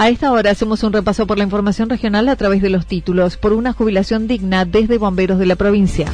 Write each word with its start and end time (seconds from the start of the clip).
A 0.00 0.08
esta 0.08 0.32
hora 0.32 0.50
hacemos 0.50 0.82
un 0.82 0.94
repaso 0.94 1.26
por 1.26 1.36
la 1.36 1.44
información 1.44 1.90
regional 1.90 2.30
a 2.30 2.36
través 2.36 2.62
de 2.62 2.70
los 2.70 2.86
títulos 2.86 3.36
por 3.36 3.52
una 3.52 3.74
jubilación 3.74 4.28
digna 4.28 4.64
desde 4.64 4.96
bomberos 4.96 5.38
de 5.38 5.44
la 5.44 5.56
provincia. 5.56 6.06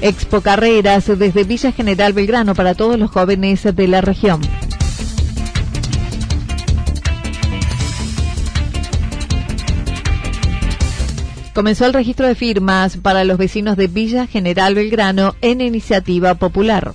Expo 0.00 0.40
Carreras 0.40 1.18
desde 1.18 1.44
Villa 1.44 1.70
General 1.70 2.14
Belgrano 2.14 2.54
para 2.54 2.74
todos 2.74 2.98
los 2.98 3.10
jóvenes 3.10 3.62
de 3.62 3.88
la 3.88 4.00
región. 4.00 4.40
Comenzó 11.52 11.84
el 11.84 11.92
registro 11.92 12.26
de 12.26 12.36
firmas 12.36 12.96
para 12.96 13.24
los 13.24 13.36
vecinos 13.36 13.76
de 13.76 13.88
Villa 13.88 14.26
General 14.26 14.74
Belgrano 14.74 15.34
en 15.42 15.60
iniciativa 15.60 16.36
popular. 16.36 16.94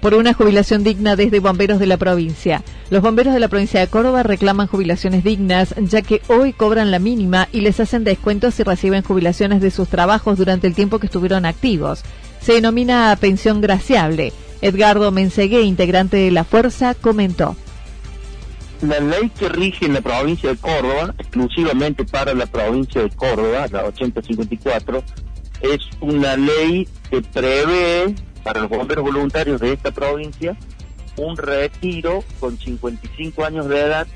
Por 0.00 0.14
una 0.14 0.34
jubilación 0.34 0.82
digna 0.82 1.16
desde 1.16 1.40
bomberos 1.40 1.78
de 1.78 1.86
la 1.86 1.96
provincia. 1.96 2.62
Los 2.90 3.02
bomberos 3.02 3.34
de 3.34 3.40
la 3.40 3.48
provincia 3.48 3.80
de 3.80 3.88
Córdoba 3.88 4.22
reclaman 4.22 4.66
jubilaciones 4.66 5.24
dignas, 5.24 5.74
ya 5.76 6.02
que 6.02 6.22
hoy 6.28 6.52
cobran 6.52 6.90
la 6.90 6.98
mínima 6.98 7.48
y 7.52 7.60
les 7.60 7.80
hacen 7.80 8.04
descuentos 8.04 8.54
si 8.54 8.62
reciben 8.62 9.02
jubilaciones 9.02 9.60
de 9.60 9.70
sus 9.70 9.88
trabajos 9.88 10.38
durante 10.38 10.66
el 10.66 10.74
tiempo 10.74 10.98
que 10.98 11.06
estuvieron 11.06 11.44
activos. 11.44 12.02
Se 12.40 12.54
denomina 12.54 13.16
pensión 13.20 13.60
graciable. 13.60 14.32
Edgardo 14.62 15.10
Mensegué, 15.10 15.62
integrante 15.62 16.16
de 16.16 16.30
la 16.30 16.44
Fuerza, 16.44 16.94
comentó. 16.94 17.56
La 18.82 18.98
ley 18.98 19.30
que 19.38 19.48
rige 19.50 19.84
en 19.84 19.92
la 19.92 20.00
provincia 20.00 20.50
de 20.50 20.56
Córdoba, 20.56 21.14
exclusivamente 21.18 22.04
para 22.04 22.32
la 22.32 22.46
provincia 22.46 23.02
de 23.02 23.10
Córdoba, 23.10 23.66
la 23.70 23.84
8054, 23.84 25.02
es 25.60 25.80
una 26.00 26.36
ley 26.36 26.88
que 27.10 27.20
prevé 27.20 28.14
para 28.42 28.60
los 28.60 28.70
bomberos 28.70 29.04
voluntarios 29.04 29.60
de 29.60 29.72
esta 29.72 29.90
provincia 29.90 30.56
un 31.16 31.36
retiro 31.36 32.24
con 32.38 32.56
55 32.58 33.44
años 33.44 33.68
de 33.68 33.80
edad 33.80 34.06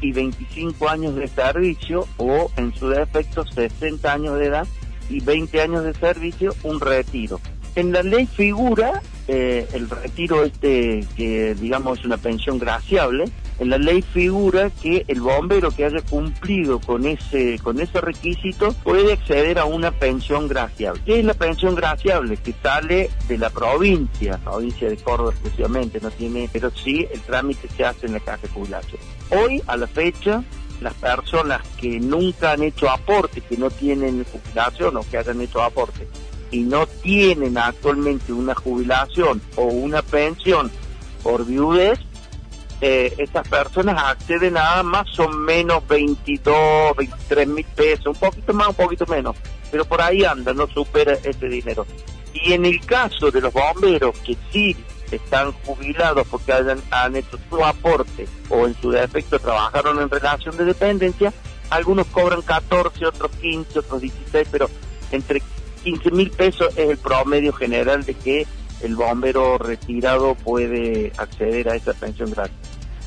y 0.00 0.12
25 0.12 0.88
años 0.88 1.14
de 1.14 1.28
servicio 1.28 2.06
o 2.16 2.50
en 2.56 2.74
su 2.74 2.88
defecto 2.88 3.44
60 3.46 4.12
años 4.12 4.38
de 4.38 4.46
edad 4.46 4.66
y 5.08 5.20
20 5.20 5.60
años 5.60 5.84
de 5.84 5.94
servicio 5.94 6.54
un 6.62 6.80
retiro. 6.80 7.40
En 7.74 7.92
la 7.92 8.02
ley 8.02 8.26
figura 8.26 9.02
eh, 9.28 9.68
el 9.72 9.88
retiro 9.88 10.44
este 10.44 11.06
que 11.16 11.54
digamos 11.54 12.00
es 12.00 12.04
una 12.04 12.16
pensión 12.16 12.58
graciable 12.58 13.24
en 13.60 13.68
la 13.68 13.78
ley 13.78 14.00
figura 14.00 14.70
que 14.70 15.04
el 15.06 15.20
bombero 15.20 15.70
que 15.70 15.84
haya 15.84 16.00
cumplido 16.00 16.80
con 16.80 17.06
ese 17.06 17.58
con 17.58 17.78
ese 17.78 18.00
requisito 18.00 18.72
puede 18.82 19.12
acceder 19.12 19.58
a 19.58 19.66
una 19.66 19.92
pensión 19.92 20.48
graciable. 20.48 21.02
¿Qué 21.04 21.20
es 21.20 21.24
la 21.24 21.34
pensión 21.34 21.74
graciable? 21.74 22.38
Que 22.38 22.54
sale 22.62 23.10
de 23.28 23.38
la 23.38 23.50
provincia, 23.50 24.38
provincia 24.38 24.88
de 24.88 24.96
Córdoba 24.96 25.32
exclusivamente, 25.32 26.00
no 26.00 26.10
tiene, 26.10 26.48
pero 26.50 26.70
sí 26.70 27.06
el 27.12 27.20
trámite 27.20 27.68
se 27.68 27.84
hace 27.84 28.06
en 28.06 28.14
la 28.14 28.20
caja 28.20 28.42
de 28.42 28.48
jubilación. 28.48 29.00
Hoy, 29.30 29.62
a 29.66 29.76
la 29.76 29.86
fecha, 29.86 30.42
las 30.80 30.94
personas 30.94 31.60
que 31.78 32.00
nunca 32.00 32.52
han 32.52 32.62
hecho 32.62 32.88
aporte, 32.88 33.42
que 33.42 33.58
no 33.58 33.70
tienen 33.70 34.24
jubilación 34.24 34.96
o 34.96 35.02
que 35.02 35.18
hayan 35.18 35.40
hecho 35.42 35.62
aporte 35.62 36.08
y 36.50 36.60
no 36.60 36.86
tienen 36.86 37.58
actualmente 37.58 38.32
una 38.32 38.54
jubilación 38.54 39.42
o 39.56 39.64
una 39.64 40.00
pensión 40.00 40.70
por 41.22 41.44
viudez, 41.44 41.98
eh, 42.80 43.14
estas 43.18 43.46
personas 43.46 44.02
acceden 44.02 44.56
a 44.56 44.82
más 44.82 45.18
o 45.18 45.28
menos 45.28 45.86
22, 45.86 46.96
23 46.96 47.48
mil 47.48 47.64
pesos, 47.64 48.06
un 48.06 48.14
poquito 48.14 48.54
más, 48.54 48.68
un 48.68 48.74
poquito 48.74 49.06
menos, 49.06 49.36
pero 49.70 49.84
por 49.84 50.00
ahí 50.00 50.24
anda, 50.24 50.54
no 50.54 50.66
supera 50.66 51.12
ese 51.22 51.48
dinero. 51.48 51.86
Y 52.32 52.52
en 52.52 52.64
el 52.64 52.84
caso 52.84 53.30
de 53.30 53.40
los 53.40 53.52
bomberos 53.52 54.16
que 54.18 54.36
sí 54.50 54.76
están 55.10 55.52
jubilados 55.52 56.26
porque 56.28 56.52
han, 56.52 57.16
hecho 57.16 57.38
su 57.48 57.64
aporte 57.64 58.26
o 58.48 58.66
en 58.66 58.74
su 58.80 58.90
defecto 58.90 59.38
trabajaron 59.38 60.00
en 60.00 60.08
relación 60.08 60.56
de 60.56 60.64
dependencia, 60.64 61.32
algunos 61.68 62.06
cobran 62.06 62.42
14, 62.42 63.06
otros 63.06 63.30
15, 63.40 63.78
otros 63.78 64.00
16, 64.00 64.48
pero 64.50 64.70
entre 65.10 65.42
15 65.82 66.10
mil 66.12 66.30
pesos 66.30 66.68
es 66.76 66.90
el 66.90 66.98
promedio 66.98 67.52
general 67.52 68.04
de 68.04 68.14
que 68.14 68.46
el 68.82 68.96
bombero 68.96 69.58
retirado 69.58 70.34
puede 70.34 71.12
acceder 71.16 71.68
a 71.68 71.76
esa 71.76 71.92
pensión 71.92 72.30
gratis. 72.30 72.59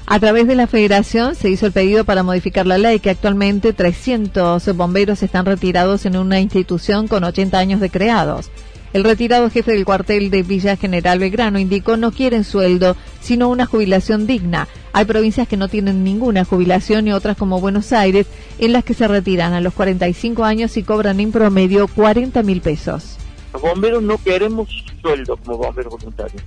A 0.05 0.19
través 0.19 0.47
de 0.47 0.55
la 0.55 0.67
federación 0.67 1.33
se 1.33 1.49
hizo 1.49 1.65
el 1.65 1.71
pedido 1.71 2.03
para 2.03 2.23
modificar 2.23 2.67
la 2.67 2.77
ley 2.77 2.99
que 2.99 3.09
actualmente 3.09 3.71
300 3.71 4.75
bomberos 4.75 5.23
están 5.23 5.45
retirados 5.45 6.05
en 6.05 6.17
una 6.17 6.41
institución 6.41 7.07
con 7.07 7.23
80 7.23 7.57
años 7.57 7.79
de 7.79 7.89
creados. 7.89 8.51
El 8.91 9.05
retirado 9.05 9.49
jefe 9.49 9.71
del 9.71 9.85
cuartel 9.85 10.29
de 10.29 10.43
Villa 10.43 10.75
General 10.75 11.17
Belgrano 11.17 11.57
indicó 11.57 11.97
no 11.97 12.11
quieren 12.11 12.43
sueldo, 12.43 12.95
sino 13.21 13.49
una 13.49 13.65
jubilación 13.65 14.27
digna. 14.27 14.67
Hay 14.91 15.05
provincias 15.05 15.47
que 15.47 15.57
no 15.57 15.67
tienen 15.67 16.03
ninguna 16.03 16.43
jubilación 16.43 17.07
y 17.07 17.13
otras 17.13 17.37
como 17.37 17.61
Buenos 17.61 17.91
Aires 17.93 18.27
en 18.59 18.73
las 18.73 18.83
que 18.83 18.93
se 18.93 19.07
retiran 19.07 19.53
a 19.53 19.61
los 19.61 19.73
45 19.73 20.43
años 20.43 20.77
y 20.77 20.83
cobran 20.83 21.21
en 21.21 21.31
promedio 21.31 21.87
40 21.87 22.43
mil 22.43 22.61
pesos. 22.61 23.17
Los 23.53 23.61
bomberos 23.61 24.03
no 24.03 24.17
queremos 24.19 24.67
sueldo 25.01 25.37
como 25.37 25.57
bomberos 25.57 25.93
voluntarios 25.93 26.43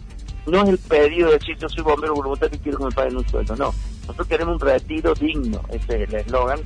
no 0.47 0.63
es 0.63 0.69
el 0.69 0.79
pedido 0.79 1.29
de 1.29 1.39
decir 1.39 1.57
yo 1.59 1.69
soy 1.69 1.83
bombero 1.83 2.15
voluntario 2.15 2.57
y 2.57 2.61
quiero 2.61 2.79
que 2.79 2.85
me 2.85 2.91
paguen 2.93 3.17
un 3.17 3.29
sueldo, 3.29 3.57
no. 3.57 3.75
Nosotros 4.03 4.29
queremos 4.29 4.55
un 4.55 4.61
retiro 4.61 5.15
digno, 5.15 5.61
ese 5.71 6.03
es 6.03 6.09
el 6.09 6.15
eslogan, 6.15 6.61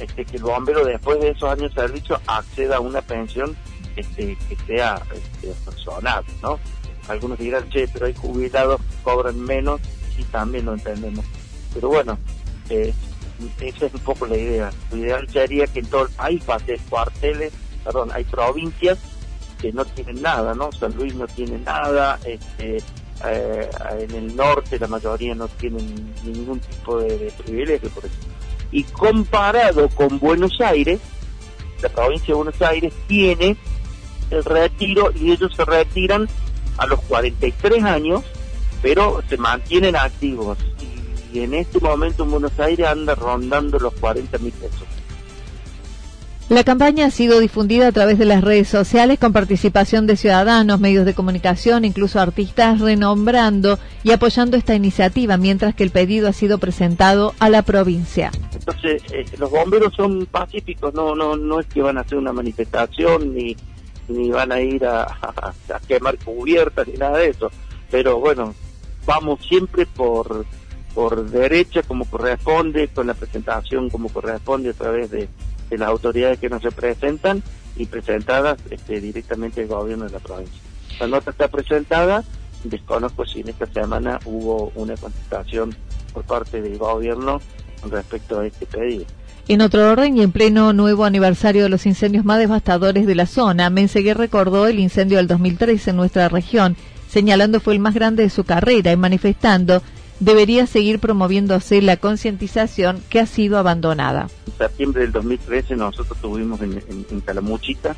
este, 0.00 0.24
que 0.24 0.36
el 0.36 0.42
bombero 0.42 0.84
después 0.84 1.20
de 1.20 1.30
esos 1.30 1.50
años 1.50 1.74
de 1.74 1.82
servicio 1.82 2.20
acceda 2.26 2.76
a 2.76 2.80
una 2.80 3.00
pensión 3.00 3.56
este, 3.96 4.36
que 4.48 4.56
sea 4.66 5.00
este, 5.14 5.54
razonable, 5.64 6.32
¿no? 6.42 6.58
Algunos 7.08 7.38
dirán, 7.38 7.68
che, 7.68 7.86
pero 7.88 8.06
hay 8.06 8.14
jubilados 8.14 8.80
que 8.80 9.02
cobran 9.02 9.38
menos, 9.38 9.80
y 10.18 10.24
también 10.24 10.64
lo 10.64 10.74
entendemos. 10.74 11.24
Pero 11.72 11.88
bueno, 11.88 12.18
eh, 12.70 12.92
esa 13.60 13.86
es 13.86 13.94
un 13.94 14.00
poco 14.00 14.26
la 14.26 14.36
idea. 14.36 14.70
Lo 14.90 14.96
ideal 14.98 15.28
sería 15.28 15.66
que 15.66 15.80
en 15.80 15.86
todo 15.86 16.02
el 16.04 16.10
país 16.10 16.42
pase 16.44 16.78
cuarteles, 16.88 17.52
perdón, 17.84 18.10
hay 18.12 18.24
provincias 18.24 18.98
que 19.60 19.72
no 19.72 19.84
tienen 19.84 20.22
nada, 20.22 20.54
¿no? 20.54 20.70
San 20.72 20.94
Luis 20.94 21.14
no 21.14 21.26
tiene 21.26 21.58
nada, 21.58 22.18
este, 22.24 22.82
eh, 23.26 23.70
en 24.00 24.10
el 24.10 24.36
norte 24.36 24.78
la 24.78 24.88
mayoría 24.88 25.34
no 25.34 25.48
tienen 25.48 26.14
ningún 26.24 26.60
tipo 26.60 26.98
de, 26.98 27.32
privilegio, 27.44 27.88
por 27.90 28.04
ejemplo. 28.04 28.28
y 28.72 28.82
comparado 28.84 29.88
con 29.90 30.18
Buenos 30.18 30.60
Aires, 30.60 31.00
la 31.80 31.88
provincia 31.88 32.28
de 32.28 32.34
Buenos 32.34 32.62
Aires 32.62 32.92
tiene 33.06 33.56
el 34.30 34.44
retiro 34.44 35.12
y 35.14 35.32
ellos 35.32 35.52
se 35.54 35.64
retiran 35.64 36.28
a 36.78 36.86
los 36.86 37.00
43 37.02 37.84
años, 37.84 38.22
pero 38.82 39.22
se 39.28 39.36
mantienen 39.36 39.96
activos. 39.96 40.58
Y 41.32 41.40
en 41.40 41.54
este 41.54 41.80
momento 41.80 42.24
en 42.24 42.30
Buenos 42.30 42.58
Aires 42.58 42.86
anda 42.86 43.14
rondando 43.14 43.78
los 43.78 43.94
40 43.94 44.38
mil 44.38 44.52
pesos. 44.52 44.86
La 46.50 46.62
campaña 46.62 47.06
ha 47.06 47.10
sido 47.10 47.40
difundida 47.40 47.88
a 47.88 47.92
través 47.92 48.18
de 48.18 48.26
las 48.26 48.44
redes 48.44 48.68
sociales 48.68 49.18
con 49.18 49.32
participación 49.32 50.06
de 50.06 50.16
ciudadanos, 50.16 50.78
medios 50.78 51.06
de 51.06 51.14
comunicación, 51.14 51.86
incluso 51.86 52.20
artistas 52.20 52.80
renombrando 52.80 53.78
y 54.02 54.12
apoyando 54.12 54.58
esta 54.58 54.74
iniciativa, 54.74 55.38
mientras 55.38 55.74
que 55.74 55.84
el 55.84 55.90
pedido 55.90 56.28
ha 56.28 56.34
sido 56.34 56.58
presentado 56.58 57.32
a 57.38 57.48
la 57.48 57.62
provincia. 57.62 58.30
Entonces, 58.52 59.02
eh, 59.10 59.24
los 59.38 59.50
bomberos 59.50 59.94
son 59.94 60.26
pacíficos, 60.26 60.92
no, 60.92 61.14
no, 61.14 61.34
no 61.34 61.60
es 61.60 61.66
que 61.66 61.80
van 61.80 61.96
a 61.96 62.02
hacer 62.02 62.18
una 62.18 62.34
manifestación 62.34 63.34
ni, 63.34 63.56
ni 64.08 64.30
van 64.30 64.52
a 64.52 64.60
ir 64.60 64.84
a, 64.84 65.04
a 65.04 65.80
quemar 65.88 66.18
cubiertas 66.18 66.86
ni 66.86 66.94
nada 66.94 67.18
de 67.18 67.30
eso, 67.30 67.50
pero 67.90 68.20
bueno, 68.20 68.54
vamos 69.06 69.40
siempre 69.46 69.86
por 69.86 70.44
por 70.94 71.28
derecha 71.28 71.82
como 71.82 72.04
corresponde, 72.04 72.86
con 72.86 73.08
la 73.08 73.14
presentación 73.14 73.90
como 73.90 74.08
corresponde 74.10 74.70
a 74.70 74.74
través 74.74 75.10
de 75.10 75.28
de 75.74 75.78
las 75.78 75.88
autoridades 75.88 76.38
que 76.38 76.48
nos 76.48 76.62
representan 76.62 77.42
y 77.76 77.86
presentadas 77.86 78.58
este, 78.70 79.00
directamente 79.00 79.62
al 79.62 79.66
gobierno 79.68 80.04
de 80.04 80.12
la 80.12 80.20
provincia. 80.20 80.60
La 81.00 81.08
nota 81.08 81.30
está 81.30 81.48
presentada, 81.48 82.22
desconozco 82.62 83.26
si 83.26 83.40
en 83.40 83.48
esta 83.48 83.66
semana 83.66 84.20
hubo 84.24 84.72
una 84.76 84.96
contestación 84.96 85.74
por 86.12 86.24
parte 86.24 86.62
del 86.62 86.78
gobierno 86.78 87.40
respecto 87.90 88.40
a 88.40 88.46
este 88.46 88.66
pedido. 88.66 89.04
En 89.46 89.60
otro 89.60 89.90
orden 89.90 90.16
y 90.16 90.22
en 90.22 90.32
pleno 90.32 90.72
nuevo 90.72 91.04
aniversario 91.04 91.64
de 91.64 91.68
los 91.68 91.84
incendios 91.84 92.24
más 92.24 92.38
devastadores 92.38 93.06
de 93.06 93.14
la 93.14 93.26
zona, 93.26 93.68
Menseguer 93.68 94.16
recordó 94.16 94.66
el 94.66 94.78
incendio 94.78 95.18
del 95.18 95.26
2013 95.26 95.90
en 95.90 95.96
nuestra 95.96 96.28
región, 96.28 96.76
señalando 97.08 97.60
fue 97.60 97.74
el 97.74 97.80
más 97.80 97.94
grande 97.94 98.22
de 98.22 98.30
su 98.30 98.44
carrera 98.44 98.92
y 98.92 98.96
manifestando 98.96 99.82
debería 100.20 100.66
seguir 100.66 101.00
promoviéndose 101.00 101.82
la 101.82 101.96
concientización 101.96 103.02
que 103.08 103.20
ha 103.20 103.26
sido 103.26 103.58
abandonada. 103.58 104.28
En 104.46 104.52
septiembre 104.58 105.02
del 105.02 105.12
2013 105.12 105.76
nosotros 105.76 106.18
tuvimos 106.20 106.60
en, 106.60 107.20
Calamuchita 107.24 107.96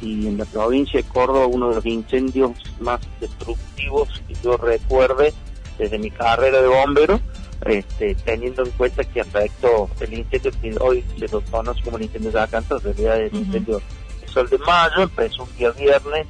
y 0.00 0.26
en 0.26 0.38
la 0.38 0.44
provincia 0.44 1.00
de 1.00 1.08
Córdoba 1.08 1.46
uno 1.46 1.70
de 1.70 1.76
los 1.76 1.86
incendios 1.86 2.52
más 2.80 3.00
destructivos 3.20 4.08
que 4.28 4.34
yo 4.42 4.56
recuerde 4.56 5.32
desde 5.78 5.98
mi 5.98 6.10
carrera 6.10 6.60
de 6.60 6.68
bombero, 6.68 7.20
este, 7.64 8.14
teniendo 8.16 8.64
en 8.64 8.70
cuenta 8.72 9.04
que 9.04 9.20
afectó 9.20 9.88
el 10.00 10.14
incendio 10.14 10.52
que 10.60 10.76
hoy 10.80 11.04
se 11.18 11.28
lo 11.28 11.40
conoce 11.42 11.82
como 11.82 11.96
el 11.96 12.04
incendio 12.04 12.32
de 12.32 12.40
Acanto, 12.40 12.76
en 12.76 12.82
realidad 12.82 13.20
el 13.20 13.34
incendio 13.34 13.80
de 14.20 14.28
Sol 14.28 14.48
de 14.48 14.58
Mayo, 14.58 15.02
empezó 15.02 15.44
un 15.44 15.56
día 15.56 15.70
viernes, 15.70 16.26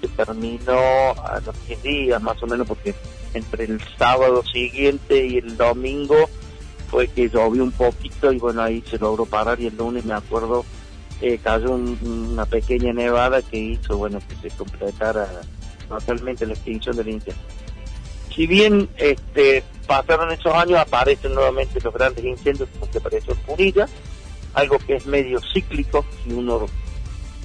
se 0.00 0.08
terminó 0.08 0.72
a 0.72 1.40
los 1.44 1.66
10 1.66 1.82
días 1.82 2.22
más 2.22 2.42
o 2.42 2.46
menos 2.46 2.66
porque 2.66 2.94
entre 3.34 3.64
el 3.64 3.80
sábado 3.98 4.42
siguiente 4.44 5.26
y 5.26 5.38
el 5.38 5.56
domingo 5.56 6.28
fue 6.90 7.08
que 7.08 7.28
llovió 7.28 7.64
un 7.64 7.72
poquito 7.72 8.32
y 8.32 8.38
bueno, 8.38 8.62
ahí 8.62 8.82
se 8.88 8.98
logró 8.98 9.24
parar 9.24 9.60
y 9.60 9.66
el 9.66 9.76
lunes 9.76 10.04
me 10.04 10.14
acuerdo 10.14 10.64
eh, 11.22 11.38
cayó 11.42 11.70
una 11.72 12.44
pequeña 12.46 12.92
nevada 12.92 13.42
que 13.42 13.56
hizo 13.56 13.96
bueno 13.96 14.20
que 14.28 14.48
se 14.48 14.56
completara 14.56 15.28
totalmente 15.88 16.46
la 16.46 16.54
extinción 16.54 16.96
del 16.96 17.08
incendio. 17.08 17.42
Si 18.34 18.46
bien 18.46 18.88
este 18.96 19.62
pasaron 19.86 20.32
esos 20.32 20.52
años, 20.54 20.80
aparecen 20.80 21.34
nuevamente 21.34 21.80
los 21.80 21.94
grandes 21.94 22.24
incendios 22.24 22.68
como 22.72 22.90
que 22.90 22.98
apareció 22.98 23.34
en 23.34 23.40
Punilla, 23.40 23.88
algo 24.54 24.78
que 24.78 24.96
es 24.96 25.06
medio 25.06 25.40
cíclico, 25.52 26.04
si 26.24 26.32
uno 26.32 26.66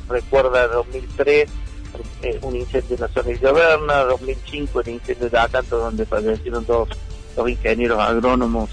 recuerda 0.08 0.68
2003 0.68 1.50
eh, 2.22 2.40
un 2.42 2.56
incendio 2.56 2.96
en 2.96 3.02
la 3.02 3.08
zona 3.10 3.30
de 3.30 3.40
Llaverna, 3.40 4.04
2005 4.04 4.82
el 4.82 4.90
incendio 4.90 5.30
de 5.30 5.38
Acanto 5.38 5.78
donde 5.78 6.06
fallecieron 6.06 6.66
dos, 6.66 6.90
dos 7.36 7.50
ingenieros 7.50 8.00
agrónomos 8.00 8.70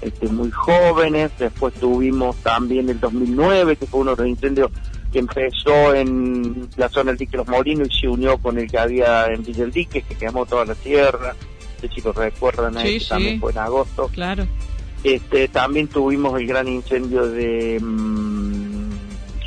este, 0.00 0.28
muy 0.28 0.50
jóvenes, 0.50 1.32
después 1.38 1.74
tuvimos 1.74 2.36
también 2.36 2.88
el 2.88 3.00
2009 3.00 3.76
que 3.76 3.86
fue 3.86 4.00
uno 4.00 4.14
de 4.14 4.22
los 4.22 4.30
incendios 4.30 4.70
que 5.12 5.18
empezó 5.18 5.94
en 5.94 6.68
la 6.76 6.88
zona 6.88 7.10
del 7.12 7.18
dique 7.18 7.36
Los 7.36 7.48
Molinos 7.48 7.88
y 7.90 8.00
se 8.00 8.08
unió 8.08 8.38
con 8.38 8.58
el 8.58 8.70
que 8.70 8.78
había 8.78 9.26
en 9.26 9.42
Villa 9.42 9.62
del 9.62 9.72
Dique, 9.72 10.02
que 10.02 10.14
quemó 10.14 10.46
toda 10.46 10.66
la 10.66 10.74
tierra, 10.74 11.34
no 11.34 11.80
sé 11.80 11.94
si 11.94 12.00
lo 12.02 12.12
recuerdan, 12.12 12.74
también 12.74 13.40
fue 13.40 13.52
en 13.52 13.58
agosto. 13.58 14.08
Claro. 14.12 14.46
Este, 15.02 15.48
también 15.48 15.88
tuvimos 15.88 16.38
el 16.38 16.46
gran 16.46 16.68
incendio 16.68 17.26
de... 17.26 17.78
Mm, 17.80 18.67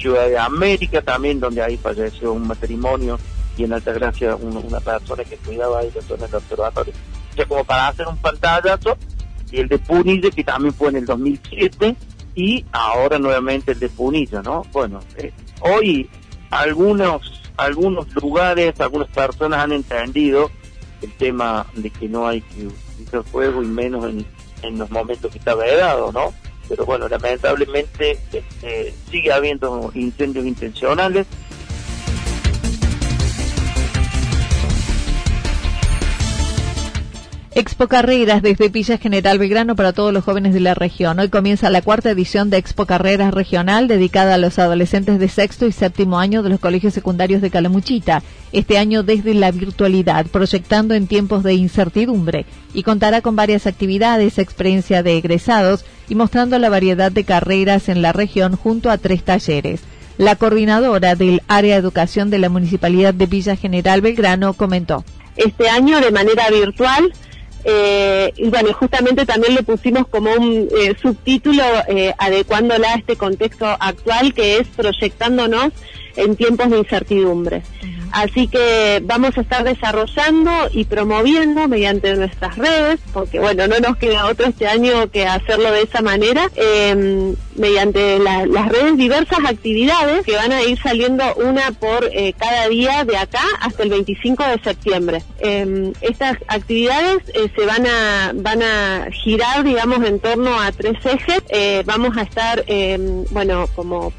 Ciudad 0.01 0.27
de 0.27 0.37
América 0.37 1.01
también, 1.01 1.39
donde 1.39 1.61
ahí 1.61 1.77
falleció 1.77 2.33
un 2.33 2.47
matrimonio 2.47 3.19
y 3.55 3.65
en 3.65 3.73
Altagracia 3.73 4.35
una 4.35 4.79
persona 4.79 5.23
que 5.23 5.37
cuidaba 5.37 5.79
ahí 5.79 5.91
zona 6.07 6.25
del 6.25 6.35
observatorio. 6.35 6.93
O 7.37 7.47
como 7.47 7.63
para 7.63 7.89
hacer 7.89 8.07
un 8.07 8.17
pantallazo, 8.17 8.97
y 9.51 9.59
el 9.59 9.67
de 9.67 9.77
Punilla, 9.77 10.31
que 10.31 10.43
también 10.43 10.73
fue 10.73 10.89
en 10.89 10.97
el 10.97 11.05
2007, 11.05 11.95
y 12.33 12.65
ahora 12.71 13.19
nuevamente 13.19 13.73
el 13.73 13.79
de 13.79 13.89
Punilla, 13.89 14.41
¿no? 14.41 14.63
Bueno, 14.71 14.99
eh, 15.17 15.31
hoy 15.59 16.09
algunos, 16.49 17.51
algunos 17.57 18.13
lugares, 18.15 18.79
algunas 18.79 19.09
personas 19.09 19.59
han 19.59 19.73
entendido 19.73 20.49
el 21.01 21.11
tema 21.13 21.67
de 21.75 21.89
que 21.89 22.07
no 22.07 22.27
hay 22.27 22.41
que 22.41 22.67
utilizar 22.67 23.23
fuego 23.23 23.61
y 23.61 23.67
menos 23.67 24.05
en, 24.05 24.25
en 24.63 24.79
los 24.79 24.89
momentos 24.89 25.31
que 25.31 25.37
está 25.37 25.53
vedado, 25.55 26.11
¿no? 26.11 26.33
Pero 26.71 26.85
bueno, 26.85 27.09
lamentablemente 27.09 28.17
este, 28.31 28.93
sigue 29.09 29.33
habiendo 29.33 29.91
incendios 29.93 30.45
intencionales. 30.45 31.27
Expo 37.53 37.89
Carreras 37.89 38.41
desde 38.41 38.69
Villa 38.69 38.97
General 38.97 39.37
Belgrano 39.37 39.75
para 39.75 39.91
todos 39.91 40.13
los 40.13 40.23
jóvenes 40.23 40.53
de 40.53 40.61
la 40.61 40.73
región. 40.73 41.19
Hoy 41.19 41.27
comienza 41.27 41.69
la 41.69 41.81
cuarta 41.81 42.09
edición 42.09 42.49
de 42.49 42.55
Expo 42.55 42.85
Carreras 42.85 43.33
Regional 43.33 43.89
dedicada 43.89 44.35
a 44.35 44.37
los 44.37 44.57
adolescentes 44.57 45.19
de 45.19 45.27
sexto 45.27 45.67
y 45.67 45.73
séptimo 45.73 46.17
año 46.17 46.43
de 46.43 46.49
los 46.49 46.61
colegios 46.61 46.93
secundarios 46.93 47.41
de 47.41 47.49
Calamuchita. 47.49 48.23
Este 48.53 48.77
año 48.77 49.03
desde 49.03 49.33
la 49.33 49.51
virtualidad, 49.51 50.27
proyectando 50.27 50.93
en 50.93 51.07
tiempos 51.07 51.43
de 51.43 51.53
incertidumbre 51.53 52.45
y 52.73 52.83
contará 52.83 53.19
con 53.19 53.35
varias 53.35 53.67
actividades, 53.67 54.37
experiencia 54.37 55.03
de 55.03 55.17
egresados 55.17 55.83
y 56.07 56.15
mostrando 56.15 56.57
la 56.57 56.69
variedad 56.69 57.11
de 57.11 57.25
carreras 57.25 57.89
en 57.89 58.01
la 58.01 58.13
región 58.13 58.55
junto 58.55 58.89
a 58.89 58.97
tres 58.97 59.23
talleres. 59.23 59.81
La 60.17 60.37
coordinadora 60.37 61.15
del 61.15 61.41
área 61.49 61.75
de 61.75 61.81
educación 61.81 62.29
de 62.29 62.39
la 62.39 62.47
Municipalidad 62.47 63.13
de 63.13 63.25
Villa 63.25 63.57
General 63.57 63.99
Belgrano 63.99 64.53
comentó. 64.53 65.03
Este 65.35 65.69
año 65.69 65.99
de 65.99 66.11
manera 66.11 66.49
virtual 66.49 67.11
eh, 67.63 68.33
y 68.35 68.49
bueno, 68.49 68.73
justamente 68.73 69.25
también 69.25 69.55
le 69.55 69.63
pusimos 69.63 70.07
como 70.07 70.31
un 70.33 70.67
eh, 70.75 70.95
subtítulo 71.01 71.63
eh, 71.87 72.13
adecuándola 72.17 72.93
a 72.93 72.95
este 72.95 73.15
contexto 73.15 73.65
actual 73.65 74.33
que 74.33 74.57
es 74.57 74.67
proyectándonos 74.69 75.71
en 76.15 76.35
tiempos 76.35 76.69
de 76.69 76.79
incertidumbre. 76.79 77.63
Así 78.11 78.47
que 78.47 79.01
vamos 79.03 79.37
a 79.37 79.41
estar 79.41 79.63
desarrollando 79.63 80.51
y 80.71 80.83
promoviendo 80.85 81.67
mediante 81.67 82.13
nuestras 82.15 82.57
redes, 82.57 82.99
porque 83.13 83.39
bueno, 83.39 83.67
no 83.67 83.79
nos 83.79 83.97
queda 83.97 84.27
otro 84.27 84.47
este 84.47 84.67
año 84.67 85.09
que 85.11 85.25
hacerlo 85.25 85.71
de 85.71 85.83
esa 85.83 86.01
manera, 86.01 86.49
em, 86.55 87.35
mediante 87.55 88.19
las 88.19 88.67
redes 88.69 88.97
diversas 88.97 89.39
actividades 89.45 90.25
que 90.25 90.35
van 90.35 90.51
a 90.51 90.61
ir 90.63 90.79
saliendo 90.81 91.23
una 91.35 91.71
por 91.71 92.09
eh, 92.11 92.33
cada 92.37 92.67
día 92.67 93.05
de 93.05 93.17
acá 93.17 93.43
hasta 93.59 93.83
el 93.83 93.89
25 93.89 94.43
de 94.43 94.59
septiembre. 94.61 95.23
Em, 95.39 95.93
estas 96.01 96.37
actividades 96.47 97.19
eh, 97.33 97.49
se 97.55 97.65
van 97.65 97.85
a, 97.85 98.31
van 98.35 98.61
a 98.61 99.07
girar, 99.11 99.63
digamos, 99.63 100.03
en 100.05 100.19
torno 100.19 100.59
a 100.59 100.71
tres 100.71 100.97
ejes. 101.05 101.43
Eh, 101.49 101.83
vamos 101.85 102.17
a 102.17 102.23
estar, 102.23 102.63
em, 102.67 103.23
bueno, 103.31 103.67
como 103.75 104.11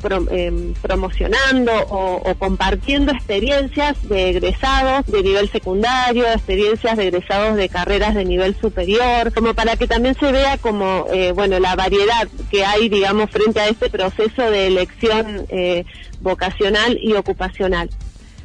promocionando 0.82 1.72
o 1.88 2.34
compartiendo 2.38 3.12
experiencias 3.12 3.96
de 4.08 4.30
egresados 4.30 5.06
de 5.06 5.22
nivel 5.22 5.50
secundario, 5.50 6.26
experiencias 6.26 6.96
de 6.96 7.08
egresados 7.08 7.56
de 7.56 7.68
carreras 7.68 8.14
de 8.14 8.24
nivel 8.24 8.56
superior, 8.60 9.32
como 9.32 9.54
para 9.54 9.76
que 9.76 9.86
también 9.86 10.14
se 10.18 10.32
vea 10.32 10.58
como, 10.58 11.06
eh, 11.12 11.32
bueno, 11.32 11.58
la 11.58 11.76
variedad 11.76 12.28
que 12.50 12.64
hay, 12.64 12.88
digamos, 12.88 13.30
frente 13.30 13.60
a 13.60 13.68
este 13.68 13.90
proceso 13.90 14.42
de 14.50 14.66
elección 14.66 15.46
eh, 15.48 15.84
vocacional 16.20 16.98
y 17.00 17.14
ocupacional. 17.14 17.90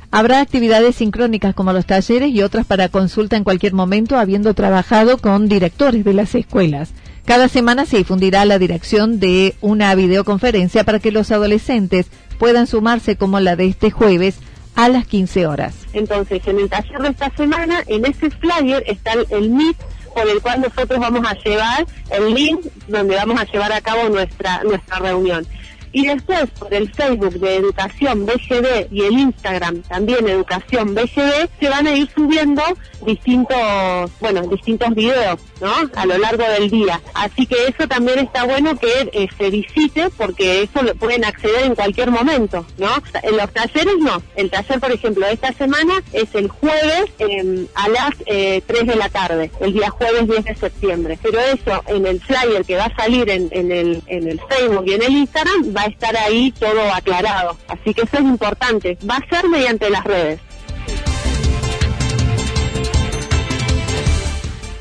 Habrá 0.10 0.40
actividades 0.40 0.96
sincrónicas 0.96 1.54
como 1.54 1.74
los 1.74 1.86
talleres 1.86 2.30
y 2.30 2.42
otras 2.42 2.66
para 2.66 2.90
consulta 2.90 3.36
en 3.36 3.44
cualquier 3.44 3.74
momento, 3.74 4.18
habiendo 4.18 4.54
trabajado 4.54 5.18
con 5.18 5.50
directores 5.50 6.06
de 6.06 6.14
las 6.14 6.34
escuelas. 6.34 6.92
Cada 7.26 7.50
semana 7.50 7.86
se 7.86 7.98
difundirá 7.98 8.46
la 8.46 8.58
dirección 8.58 9.20
de 9.20 9.56
una 9.60 9.94
videoconferencia 9.96 10.86
para 10.86 11.00
que 11.00 11.12
los 11.12 11.30
adolescentes 11.32 12.08
puedan 12.38 12.68
sumarse 12.68 13.16
como 13.16 13.40
la 13.40 13.56
de 13.56 13.68
este 13.68 13.92
jueves 13.92 14.40
a 14.76 14.90
las 14.90 15.08
15 15.08 15.48
horas. 15.48 15.76
Entonces, 15.94 16.42
en 16.46 16.60
el 16.60 16.70
taller 16.70 17.02
de 17.02 17.10
esta 17.10 17.32
semana, 17.36 17.84
en 17.88 18.06
ese 18.06 18.30
flyer 18.30 18.84
está 18.86 19.14
el, 19.14 19.50
Meet 19.50 19.78
por 20.14 20.30
el 20.30 20.40
cual 20.42 20.62
nosotros 20.62 21.00
vamos 21.00 21.26
a 21.28 21.34
llevar 21.34 21.86
el 22.12 22.34
link 22.34 22.62
donde 22.88 23.16
vamos 23.16 23.40
a 23.40 23.46
llevar 23.46 23.72
a 23.72 23.82
cabo 23.82 24.08
nuestra, 24.10 24.64
nuestra 24.64 25.00
reunión. 25.00 25.46
Y 25.92 26.08
después 26.08 26.50
por 26.60 26.74
el 26.74 26.92
Facebook 26.94 27.40
de 27.40 27.56
Educación 27.56 28.26
BGD 28.26 28.92
y 28.92 29.02
el 29.04 29.14
Instagram 29.20 29.82
también 29.84 30.28
Educación 30.28 30.94
BGD 30.94 31.50
se 31.60 31.70
van 31.70 31.88
a 31.88 31.96
ir 31.96 32.10
subiendo 32.14 32.62
distintos, 33.06 34.12
bueno, 34.20 34.42
distintos 34.48 34.94
videos, 34.94 35.40
¿no? 35.62 35.74
A 35.96 36.06
lo 36.06 36.18
largo 36.18 36.44
del 36.44 36.70
día. 36.70 37.02
Así 37.14 37.46
que 37.46 37.56
eso 37.68 37.88
también 37.88 38.20
está 38.20 38.44
bueno 38.46 38.78
que 38.78 39.10
eh, 39.14 39.28
se 39.38 39.50
visite 39.50 40.10
porque 40.18 40.64
eso 40.64 40.82
lo 40.84 40.96
pueden 40.96 41.26
acceder 41.26 41.66
en 41.66 41.76
cualquier 41.76 42.12
momento, 42.12 42.66
¿no? 42.78 42.90
En 43.24 43.38
los 43.38 43.52
talleres 43.52 43.96
no. 44.00 44.22
El 44.36 44.50
taller, 44.50 44.80
por 44.80 44.92
ejemplo, 44.92 45.26
de 45.26 45.34
esta 45.34 45.54
semana 45.54 46.04
es 46.14 46.34
el 46.34 46.50
jueves 46.50 47.06
em, 47.20 47.68
a 47.76 47.90
las 47.90 48.12
eh, 48.26 48.62
3 48.66 48.88
de 48.88 48.96
la 48.96 49.10
tarde, 49.10 49.52
el 49.60 49.74
día 49.74 49.90
jueves 49.90 50.28
10 50.28 50.46
de 50.46 50.56
septiembre. 50.56 51.20
Pero 51.22 51.40
eso 51.40 51.84
en 51.88 52.06
el 52.06 52.22
flyer 52.22 52.66
que 52.66 52.76
va 52.76 52.86
a 52.86 52.96
salir 52.96 53.30
en, 53.30 53.50
en, 53.52 53.72
el, 53.72 54.02
en 54.08 54.28
el 54.28 54.40
Facebook 54.50 54.84
y 54.88 54.94
en 54.94 55.04
el 55.04 55.12
Instagram 55.18 55.74
va 55.78 55.84
a 55.84 55.88
estar 55.88 56.18
ahí 56.18 56.52
todo 56.52 56.92
aclarado. 56.92 57.56
Así 57.68 57.94
que 57.94 58.02
eso 58.02 58.18
es 58.18 58.24
importante. 58.24 58.98
Va 59.10 59.18
a 59.18 59.30
ser 59.30 59.48
mediante 59.48 59.90
las 59.90 60.04
redes. 60.04 60.40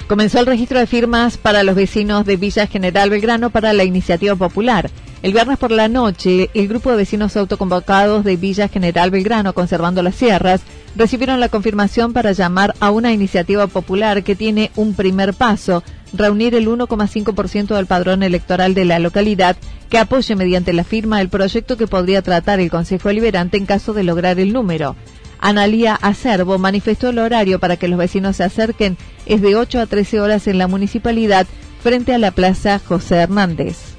Comenzó 0.08 0.38
el 0.38 0.46
registro 0.46 0.78
de 0.78 0.86
firmas 0.86 1.36
para 1.36 1.64
los 1.64 1.74
vecinos 1.74 2.24
de 2.24 2.36
Villa 2.36 2.68
General 2.68 3.10
Belgrano 3.10 3.50
para 3.50 3.72
la 3.72 3.82
iniciativa 3.82 4.36
popular. 4.36 4.88
El 5.22 5.32
viernes 5.32 5.58
por 5.58 5.72
la 5.72 5.88
noche, 5.88 6.50
el 6.54 6.68
grupo 6.68 6.90
de 6.90 6.98
vecinos 6.98 7.36
autoconvocados 7.36 8.22
de 8.22 8.36
Villa 8.36 8.68
General 8.68 9.10
Belgrano, 9.10 9.52
conservando 9.52 10.02
las 10.02 10.14
sierras, 10.14 10.60
recibieron 10.94 11.40
la 11.40 11.48
confirmación 11.48 12.12
para 12.12 12.30
llamar 12.30 12.74
a 12.78 12.92
una 12.92 13.12
iniciativa 13.12 13.66
popular 13.66 14.22
que 14.22 14.36
tiene 14.36 14.70
un 14.76 14.94
primer 14.94 15.34
paso, 15.34 15.82
reunir 16.18 16.54
el 16.54 16.68
1,5% 16.68 17.74
del 17.74 17.86
padrón 17.86 18.22
electoral 18.22 18.74
de 18.74 18.84
la 18.84 18.98
localidad 18.98 19.56
que 19.88 19.98
apoye 19.98 20.36
mediante 20.36 20.72
la 20.72 20.84
firma 20.84 21.20
el 21.20 21.28
proyecto 21.28 21.76
que 21.76 21.86
podría 21.86 22.22
tratar 22.22 22.60
el 22.60 22.70
Consejo 22.70 23.10
Liberante 23.10 23.56
en 23.56 23.66
caso 23.66 23.92
de 23.92 24.04
lograr 24.04 24.38
el 24.40 24.52
número. 24.52 24.96
Analía 25.38 25.94
Acervo 25.94 26.58
manifestó 26.58 27.10
el 27.10 27.18
horario 27.18 27.58
para 27.58 27.76
que 27.76 27.88
los 27.88 27.98
vecinos 27.98 28.36
se 28.36 28.44
acerquen 28.44 28.96
es 29.26 29.42
de 29.42 29.56
8 29.56 29.80
a 29.80 29.86
13 29.86 30.20
horas 30.20 30.46
en 30.46 30.58
la 30.58 30.66
municipalidad 30.66 31.46
frente 31.82 32.14
a 32.14 32.18
la 32.18 32.30
Plaza 32.30 32.78
José 32.78 33.16
Hernández. 33.16 33.96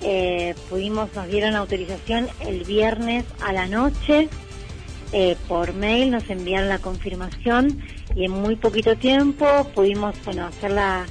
Eh, 0.00 0.54
pudimos, 0.70 1.08
nos 1.14 1.26
dieron 1.28 1.56
autorización 1.56 2.28
el 2.40 2.64
viernes 2.64 3.24
a 3.40 3.52
la 3.52 3.66
noche, 3.66 4.28
eh, 5.12 5.36
por 5.48 5.74
mail 5.74 6.10
nos 6.10 6.28
enviaron 6.30 6.68
la 6.68 6.78
confirmación 6.78 7.82
y 8.18 8.24
en 8.24 8.32
muy 8.32 8.56
poquito 8.56 8.96
tiempo 8.96 9.46
pudimos 9.76 10.16
bueno, 10.24 10.46
hacer 10.46 10.72
la, 10.72 11.06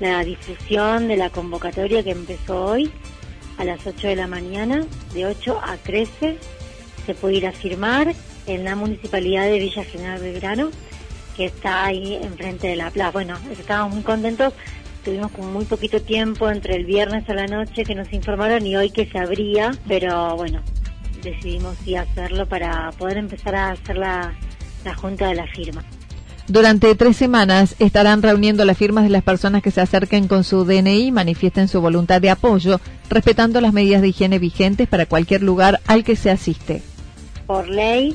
la 0.00 0.24
difusión 0.24 1.06
de 1.06 1.16
la 1.16 1.30
convocatoria 1.30 2.02
que 2.02 2.10
empezó 2.10 2.64
hoy 2.64 2.90
a 3.58 3.64
las 3.64 3.86
8 3.86 4.08
de 4.08 4.16
la 4.16 4.26
mañana, 4.26 4.84
de 5.14 5.26
8 5.26 5.60
a 5.62 5.76
13 5.76 6.36
se 7.06 7.14
puede 7.14 7.36
ir 7.36 7.46
a 7.46 7.52
firmar 7.52 8.12
en 8.46 8.64
la 8.64 8.74
municipalidad 8.74 9.44
de 9.44 9.60
Villa 9.60 9.84
General 9.84 10.20
Belgrano, 10.20 10.70
que 11.36 11.44
está 11.44 11.84
ahí 11.84 12.16
enfrente 12.16 12.66
de 12.66 12.76
la 12.76 12.90
plaza. 12.90 13.12
Bueno, 13.12 13.38
estábamos 13.52 13.94
muy 13.94 14.02
contentos, 14.02 14.52
tuvimos 15.04 15.30
con 15.30 15.52
muy 15.52 15.64
poquito 15.64 16.02
tiempo 16.02 16.50
entre 16.50 16.74
el 16.74 16.86
viernes 16.86 17.28
a 17.30 17.34
la 17.34 17.46
noche 17.46 17.84
que 17.84 17.94
nos 17.94 18.12
informaron 18.12 18.66
y 18.66 18.76
hoy 18.76 18.90
que 18.90 19.06
se 19.06 19.18
abría, 19.18 19.70
pero 19.86 20.34
bueno, 20.34 20.60
decidimos 21.22 21.76
sí 21.84 21.94
hacerlo 21.94 22.46
para 22.48 22.90
poder 22.98 23.16
empezar 23.16 23.54
a 23.54 23.70
hacer 23.70 23.96
la, 23.96 24.34
la 24.84 24.94
junta 24.96 25.28
de 25.28 25.36
la 25.36 25.46
firma. 25.46 25.84
Durante 26.48 26.94
tres 26.94 27.16
semanas 27.16 27.76
estarán 27.78 28.22
reuniendo 28.22 28.64
las 28.64 28.78
firmas 28.78 29.04
de 29.04 29.10
las 29.10 29.22
personas 29.22 29.62
que 29.62 29.70
se 29.70 29.80
acerquen 29.80 30.28
con 30.28 30.44
su 30.44 30.64
DNI 30.64 31.06
y 31.06 31.12
manifiesten 31.12 31.68
su 31.68 31.80
voluntad 31.80 32.20
de 32.20 32.30
apoyo, 32.30 32.80
respetando 33.10 33.60
las 33.60 33.72
medidas 33.72 34.02
de 34.02 34.08
higiene 34.08 34.38
vigentes 34.38 34.88
para 34.88 35.06
cualquier 35.06 35.42
lugar 35.42 35.80
al 35.86 36.04
que 36.04 36.16
se 36.16 36.30
asiste 36.30 36.82
por 37.48 37.66
ley 37.66 38.14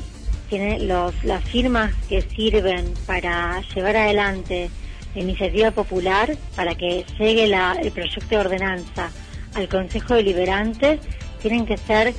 los, 0.81 1.23
las 1.23 1.43
firmas 1.45 1.91
que 2.07 2.21
sirven 2.21 2.93
para 3.07 3.59
llevar 3.73 3.97
adelante 3.97 4.69
la 5.15 5.21
iniciativa 5.21 5.71
popular 5.71 6.37
para 6.55 6.75
que 6.75 7.03
llegue 7.17 7.47
la, 7.47 7.75
el 7.81 7.91
proyecto 7.91 8.29
de 8.29 8.37
ordenanza 8.37 9.09
al 9.55 9.67
Consejo 9.67 10.13
Deliberante 10.13 10.99
tienen 11.41 11.65
que 11.65 11.77
ser 11.77 12.13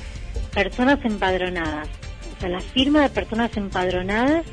personas 0.53 0.99
empadronadas. 1.05 1.87
O 2.35 2.39
sea, 2.41 2.49
la 2.49 2.59
firma 2.59 3.03
de 3.03 3.09
personas 3.09 3.55
empadronadas 3.55 4.43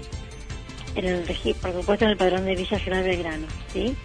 en 0.94 1.06
el 1.06 1.54
por 1.54 1.72
supuesto 1.72 2.04
en 2.04 2.10
el 2.10 2.16
padrón 2.16 2.44
de 2.44 2.54
Villa 2.54 2.78
General 2.78 3.04
Belgrano, 3.04 3.46
¿sí? 3.72 3.96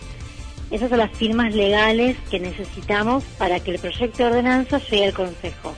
Esas 0.69 0.89
son 0.89 0.99
las 0.99 1.11
firmas 1.11 1.55
legales 1.55 2.17
que 2.29 2.39
necesitamos 2.39 3.23
para 3.37 3.59
que 3.59 3.71
el 3.71 3.79
proyecto 3.79 4.17
de 4.17 4.25
ordenanza 4.25 4.79
llegue 4.79 5.05
al 5.05 5.13
Consejo. 5.13 5.73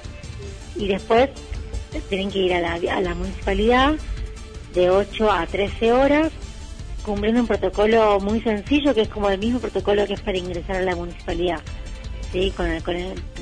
Y 0.76 0.88
después 0.88 1.30
tienen 2.10 2.32
que 2.32 2.40
ir 2.40 2.54
a 2.54 3.02
la, 3.02 3.16
municipalidad 3.16 3.96
de 4.74 4.90
8 4.90 5.32
a 5.32 5.46
13 5.46 5.92
horas, 5.92 6.32
cumpliendo 7.04 7.42
un 7.42 7.48
protocolo 7.48 8.20
muy 8.20 8.42
sencillo 8.42 8.94
que 8.96 9.02
es 9.02 9.10
como 9.10 9.30
el 9.30 9.40
mismo 9.40 9.60
protocolo 9.60 10.06
que 10.08 10.14
es 10.14 10.22
para 10.22 10.38
ingresar 10.38 10.78
a 10.78 10.82
la 10.82 10.96
municipalidad. 10.96 11.62
¿sí? 12.32 12.52
Con 12.56 12.68
el, 12.68 12.84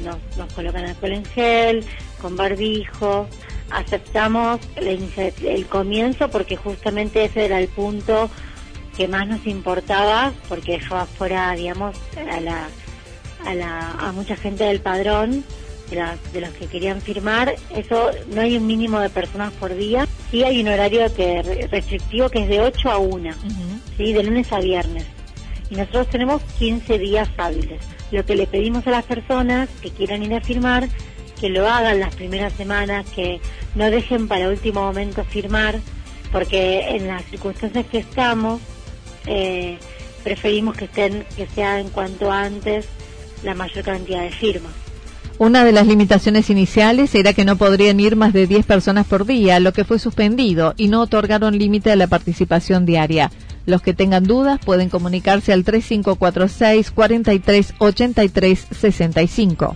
nos, 0.04 0.18
nos 0.38 0.54
colocan 0.54 0.86
alcohol 0.86 1.14
en 1.14 1.26
gel, 1.26 1.86
con 2.22 2.36
barbijo, 2.36 3.28
aceptamos 3.72 4.60
el 4.76 5.66
comienzo 5.68 6.30
porque 6.30 6.56
justamente 6.56 7.26
ese 7.26 7.46
era 7.46 7.60
el 7.60 7.68
punto 7.68 8.30
que 8.98 9.08
más 9.08 9.28
nos 9.28 9.46
importaba 9.46 10.34
porque 10.50 10.74
dejaba 10.74 11.06
fuera, 11.06 11.52
digamos, 11.54 11.96
a 12.18 12.42
la, 12.42 12.68
a, 13.46 13.54
la, 13.54 13.92
a 13.92 14.12
mucha 14.12 14.36
gente 14.36 14.64
del 14.64 14.82
padrón 14.82 15.44
de, 15.92 16.42
los 16.42 16.50
que 16.52 16.66
querían 16.66 17.02
firmar, 17.02 17.56
eso 17.74 18.12
no 18.34 18.42
hay 18.42 18.58
un 18.58 18.68
mínimo 18.68 19.00
de 19.00 19.10
personas 19.10 19.54
por 19.54 19.74
día, 19.74 20.08
sí 20.32 20.44
hay 20.44 20.60
un 20.62 20.68
horario 20.68 21.14
que 21.14 21.68
restrictivo 21.72 22.30
que 22.30 22.40
es 22.40 22.50
de 22.50 22.60
8 22.60 22.90
a 22.90 22.98
1, 22.98 23.34
¿sí? 23.96 24.14
de 24.14 24.24
lunes 24.24 24.52
a 24.52 24.60
viernes. 24.60 25.06
Y 25.70 25.76
nosotros 25.76 26.10
tenemos 26.10 26.42
15 26.60 26.98
días 26.98 27.30
hábiles. 27.38 27.82
Lo 28.12 28.26
que 28.26 28.36
le 28.36 28.48
pedimos 28.48 28.88
a 28.88 28.92
las 28.92 29.06
personas 29.06 29.70
que 29.82 29.92
quieran 29.92 30.24
ir 30.24 30.34
a 30.34 30.42
firmar, 30.42 30.90
que 31.40 31.50
lo 31.50 31.68
hagan 31.68 32.00
las 32.00 32.16
primeras 32.16 32.54
semanas, 32.54 33.06
que 33.16 33.40
no 33.76 33.90
dejen 33.90 34.28
para 34.28 34.50
último 34.50 34.82
momento 34.82 35.24
firmar, 35.24 35.80
porque 36.32 36.96
en 36.96 37.08
las 37.08 37.24
circunstancias 37.26 37.86
que 37.92 38.00
estamos, 38.00 38.62
eh, 39.26 39.78
preferimos 40.24 40.76
que 40.76 40.86
estén, 40.86 41.26
que 41.36 41.48
sea 41.48 41.80
en 41.80 41.90
cuanto 41.90 42.32
antes 42.32 42.88
la 43.44 43.54
mayor 43.54 43.84
cantidad 43.84 44.22
de 44.22 44.32
firmas. 44.32 44.74
Una 45.40 45.64
de 45.64 45.72
las 45.72 45.86
limitaciones 45.86 46.50
iniciales 46.50 47.14
era 47.14 47.34
que 47.34 47.46
no 47.46 47.58
podrían 47.58 48.00
ir 48.00 48.16
más 48.16 48.34
de 48.34 48.48
10 48.48 48.66
personas 48.66 49.06
por 49.06 49.26
día, 49.26 49.60
lo 49.60 49.72
que 49.72 49.86
fue 49.86 50.00
suspendido 50.00 50.74
y 50.78 50.88
no 50.88 51.02
otorgaron 51.02 51.58
límite 51.58 51.92
a 51.92 51.96
la 51.96 52.08
participación 52.08 52.88
diaria. 52.88 53.32
Los 53.68 53.84
que 53.84 53.94
tengan 53.94 54.24
dudas 54.24 54.60
pueden 54.64 54.90
comunicarse 54.90 55.54
al 55.54 55.64
3546 55.64 56.90
43 56.90 57.74
83 57.78 58.68
65. 58.72 59.76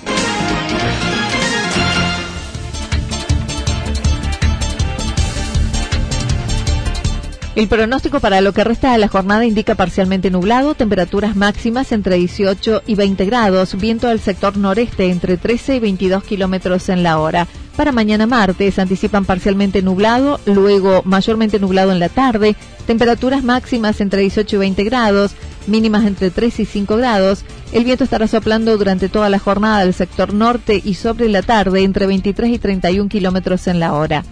El 7.53 7.67
pronóstico 7.67 8.21
para 8.21 8.39
lo 8.39 8.53
que 8.53 8.63
resta 8.63 8.93
de 8.93 8.97
la 8.97 9.09
jornada 9.09 9.45
indica 9.45 9.75
parcialmente 9.75 10.31
nublado, 10.31 10.73
temperaturas 10.73 11.35
máximas 11.35 11.91
entre 11.91 12.15
18 12.15 12.83
y 12.87 12.95
20 12.95 13.25
grados, 13.25 13.75
viento 13.75 14.07
del 14.07 14.21
sector 14.21 14.55
noreste 14.55 15.11
entre 15.11 15.35
13 15.35 15.75
y 15.75 15.79
22 15.81 16.23
kilómetros 16.23 16.87
en 16.87 17.03
la 17.03 17.19
hora. 17.19 17.47
Para 17.75 17.91
mañana 17.91 18.25
martes 18.25 18.79
anticipan 18.79 19.25
parcialmente 19.25 19.81
nublado, 19.81 20.39
luego 20.45 21.01
mayormente 21.03 21.59
nublado 21.59 21.91
en 21.91 21.99
la 21.99 22.07
tarde, 22.07 22.55
temperaturas 22.87 23.43
máximas 23.43 23.99
entre 23.99 24.21
18 24.21 24.55
y 24.55 24.59
20 24.59 24.83
grados, 24.85 25.31
mínimas 25.67 26.05
entre 26.05 26.31
3 26.31 26.57
y 26.61 26.65
5 26.65 26.95
grados. 26.95 27.43
El 27.73 27.83
viento 27.83 28.05
estará 28.05 28.27
soplando 28.27 28.77
durante 28.77 29.09
toda 29.09 29.29
la 29.29 29.39
jornada 29.39 29.79
del 29.79 29.93
sector 29.93 30.33
norte 30.33 30.81
y 30.81 30.93
sobre 30.93 31.27
la 31.27 31.41
tarde 31.41 31.83
entre 31.83 32.07
23 32.07 32.49
y 32.49 32.59
31 32.59 33.09
kilómetros 33.09 33.67
en 33.67 33.81
la 33.81 33.93
hora. 33.93 34.23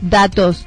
Datos 0.00 0.66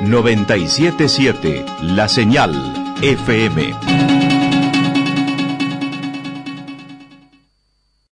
977 0.00 1.64
La 1.82 2.08
Señal 2.08 2.52
FM. 3.02 4.19